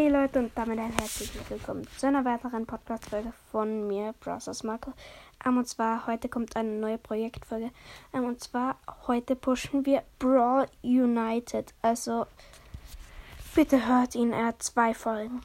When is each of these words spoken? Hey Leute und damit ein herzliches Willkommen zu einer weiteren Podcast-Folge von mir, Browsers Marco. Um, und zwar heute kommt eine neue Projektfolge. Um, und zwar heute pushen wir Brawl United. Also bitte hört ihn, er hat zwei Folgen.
Hey 0.00 0.08
Leute 0.08 0.38
und 0.38 0.52
damit 0.54 0.78
ein 0.78 0.92
herzliches 0.92 1.50
Willkommen 1.50 1.86
zu 1.98 2.06
einer 2.06 2.24
weiteren 2.24 2.64
Podcast-Folge 2.64 3.34
von 3.52 3.86
mir, 3.86 4.14
Browsers 4.18 4.62
Marco. 4.62 4.94
Um, 5.44 5.58
und 5.58 5.68
zwar 5.68 6.06
heute 6.06 6.30
kommt 6.30 6.56
eine 6.56 6.70
neue 6.70 6.96
Projektfolge. 6.96 7.70
Um, 8.10 8.24
und 8.24 8.40
zwar 8.40 8.78
heute 9.06 9.36
pushen 9.36 9.84
wir 9.84 10.02
Brawl 10.18 10.68
United. 10.82 11.74
Also 11.82 12.24
bitte 13.54 13.86
hört 13.86 14.14
ihn, 14.14 14.32
er 14.32 14.46
hat 14.46 14.62
zwei 14.62 14.94
Folgen. 14.94 15.42